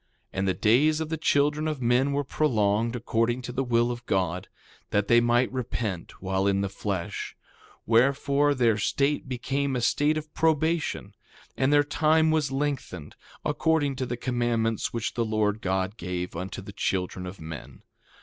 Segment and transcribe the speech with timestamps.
[0.29, 3.91] 2:21 And the days of the children of men were prolonged, according to the will
[3.91, 4.47] of God,
[4.89, 7.35] that they might repent while in the flesh;
[7.85, 11.13] wherefore, their state became a state of probation,
[11.55, 16.63] and their time was lengthened, according to the commandments which the Lord God gave unto
[16.63, 17.83] the children of men.